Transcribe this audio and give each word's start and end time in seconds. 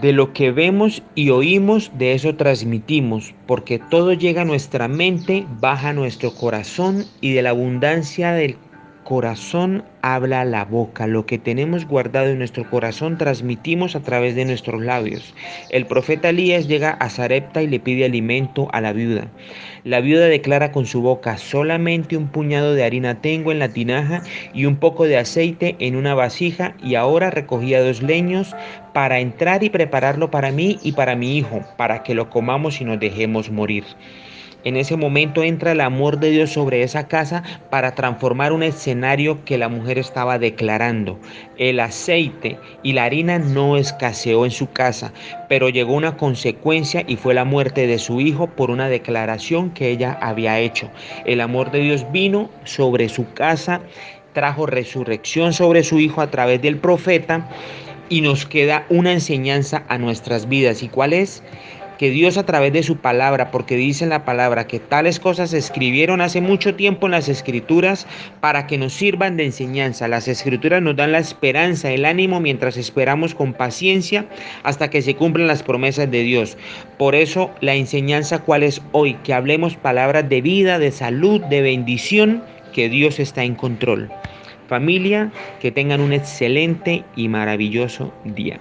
De 0.00 0.12
lo 0.12 0.32
que 0.32 0.50
vemos 0.50 1.02
y 1.14 1.28
oímos, 1.28 1.92
de 1.98 2.14
eso 2.14 2.34
transmitimos, 2.34 3.34
porque 3.46 3.78
todo 3.78 4.14
llega 4.14 4.42
a 4.42 4.46
nuestra 4.46 4.88
mente, 4.88 5.46
baja 5.60 5.90
a 5.90 5.92
nuestro 5.92 6.34
corazón 6.34 7.04
y 7.20 7.32
de 7.32 7.42
la 7.42 7.50
abundancia 7.50 8.32
del 8.32 8.56
corazón 9.04 9.84
habla 10.00 10.44
la 10.44 10.64
boca. 10.64 11.06
Lo 11.06 11.26
que 11.26 11.38
tenemos 11.38 11.86
guardado 11.86 12.28
en 12.28 12.38
nuestro 12.38 12.68
corazón 12.68 13.18
transmitimos 13.18 13.96
a 13.96 14.00
través 14.00 14.34
de 14.34 14.44
nuestros 14.44 14.82
labios. 14.82 15.34
El 15.70 15.86
profeta 15.86 16.30
Elías 16.30 16.68
llega 16.68 16.90
a 16.90 17.08
Zarepta 17.08 17.62
y 17.62 17.66
le 17.66 17.80
pide 17.80 18.04
alimento 18.04 18.68
a 18.72 18.80
la 18.80 18.92
viuda. 18.92 19.28
La 19.84 20.00
viuda 20.00 20.26
declara 20.26 20.72
con 20.72 20.86
su 20.86 21.02
boca, 21.02 21.38
solamente 21.38 22.16
un 22.16 22.28
puñado 22.28 22.74
de 22.74 22.84
harina 22.84 23.20
tengo 23.20 23.50
en 23.50 23.58
la 23.58 23.68
tinaja 23.68 24.22
y 24.54 24.66
un 24.66 24.76
poco 24.76 25.04
de 25.04 25.18
aceite 25.18 25.76
en 25.80 25.96
una 25.96 26.14
vasija 26.14 26.74
y 26.82 26.94
ahora 26.94 27.30
recogía 27.30 27.82
dos 27.82 28.02
leños 28.02 28.54
para 28.92 29.20
entrar 29.20 29.64
y 29.64 29.70
prepararlo 29.70 30.30
para 30.30 30.52
mí 30.52 30.78
y 30.82 30.92
para 30.92 31.16
mi 31.16 31.36
hijo, 31.36 31.62
para 31.76 32.02
que 32.02 32.14
lo 32.14 32.30
comamos 32.30 32.80
y 32.80 32.84
nos 32.84 33.00
dejemos 33.00 33.50
morir. 33.50 33.84
En 34.64 34.76
ese 34.76 34.96
momento 34.96 35.42
entra 35.42 35.72
el 35.72 35.80
amor 35.80 36.20
de 36.20 36.30
Dios 36.30 36.52
sobre 36.52 36.82
esa 36.82 37.08
casa 37.08 37.42
para 37.70 37.94
transformar 37.94 38.52
un 38.52 38.62
escenario 38.62 39.44
que 39.44 39.58
la 39.58 39.68
mujer 39.68 39.98
estaba 39.98 40.38
declarando. 40.38 41.18
El 41.58 41.80
aceite 41.80 42.58
y 42.82 42.92
la 42.92 43.04
harina 43.04 43.38
no 43.38 43.76
escaseó 43.76 44.44
en 44.44 44.52
su 44.52 44.70
casa, 44.70 45.12
pero 45.48 45.68
llegó 45.68 45.94
una 45.94 46.16
consecuencia 46.16 47.02
y 47.06 47.16
fue 47.16 47.34
la 47.34 47.44
muerte 47.44 47.86
de 47.86 47.98
su 47.98 48.20
hijo 48.20 48.46
por 48.46 48.70
una 48.70 48.88
declaración 48.88 49.70
que 49.70 49.90
ella 49.90 50.16
había 50.20 50.60
hecho. 50.60 50.88
El 51.24 51.40
amor 51.40 51.72
de 51.72 51.80
Dios 51.80 52.06
vino 52.12 52.48
sobre 52.64 53.08
su 53.08 53.32
casa, 53.32 53.80
trajo 54.32 54.66
resurrección 54.66 55.52
sobre 55.52 55.82
su 55.82 55.98
hijo 55.98 56.20
a 56.20 56.30
través 56.30 56.62
del 56.62 56.78
profeta 56.78 57.48
y 58.08 58.20
nos 58.20 58.46
queda 58.46 58.86
una 58.90 59.12
enseñanza 59.12 59.84
a 59.88 59.98
nuestras 59.98 60.48
vidas. 60.48 60.82
¿Y 60.82 60.88
cuál 60.88 61.12
es? 61.12 61.42
Que 61.98 62.10
Dios 62.10 62.38
a 62.38 62.46
través 62.46 62.72
de 62.72 62.82
su 62.82 62.96
palabra, 62.96 63.50
porque 63.50 63.76
dice 63.76 64.04
en 64.04 64.10
la 64.10 64.24
palabra 64.24 64.66
que 64.66 64.80
tales 64.80 65.20
cosas 65.20 65.50
se 65.50 65.58
escribieron 65.58 66.20
hace 66.20 66.40
mucho 66.40 66.74
tiempo 66.74 67.06
en 67.06 67.12
las 67.12 67.28
escrituras 67.28 68.06
para 68.40 68.66
que 68.66 68.78
nos 68.78 68.92
sirvan 68.92 69.36
de 69.36 69.44
enseñanza. 69.44 70.08
Las 70.08 70.28
escrituras 70.28 70.82
nos 70.82 70.96
dan 70.96 71.12
la 71.12 71.18
esperanza, 71.18 71.90
el 71.90 72.04
ánimo 72.04 72.40
mientras 72.40 72.76
esperamos 72.76 73.34
con 73.34 73.52
paciencia 73.52 74.26
hasta 74.62 74.90
que 74.90 75.02
se 75.02 75.14
cumplan 75.14 75.46
las 75.46 75.62
promesas 75.62 76.10
de 76.10 76.22
Dios. 76.22 76.56
Por 76.98 77.14
eso 77.14 77.50
la 77.60 77.74
enseñanza 77.74 78.40
cuál 78.40 78.62
es 78.62 78.82
hoy, 78.92 79.14
que 79.24 79.34
hablemos 79.34 79.76
palabras 79.76 80.28
de 80.28 80.40
vida, 80.40 80.78
de 80.78 80.92
salud, 80.92 81.40
de 81.42 81.62
bendición, 81.62 82.42
que 82.72 82.88
Dios 82.88 83.20
está 83.20 83.44
en 83.44 83.54
control. 83.54 84.10
Familia, 84.68 85.30
que 85.60 85.70
tengan 85.70 86.00
un 86.00 86.12
excelente 86.12 87.04
y 87.14 87.28
maravilloso 87.28 88.12
día. 88.24 88.58